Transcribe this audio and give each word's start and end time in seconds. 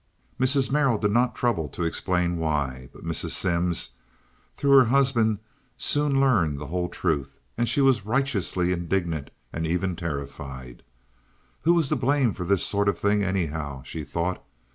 Mrs. 0.39 0.71
Merrill 0.71 0.97
did 0.97 1.11
not 1.11 1.35
trouble 1.35 1.69
to 1.69 1.83
explain 1.83 2.37
why, 2.37 2.89
but 2.91 3.03
Mrs. 3.05 3.33
Simms 3.33 3.91
through 4.55 4.71
her 4.79 4.85
husband 4.85 5.37
soon 5.77 6.19
learned 6.19 6.57
the 6.57 6.65
whole 6.65 6.89
truth, 6.89 7.39
and 7.55 7.69
she 7.69 7.81
was 7.81 8.03
righteously 8.03 8.71
indignant 8.71 9.29
and 9.53 9.67
even 9.67 9.95
terrified. 9.95 10.81
Who 11.61 11.75
was 11.75 11.87
to 11.89 11.95
blame 11.95 12.33
for 12.33 12.45
this 12.45 12.65
sort 12.65 12.89
of 12.89 12.97
thing, 12.97 13.21
anyhow? 13.23 13.83
she 13.83 14.03
thought. 14.03 14.43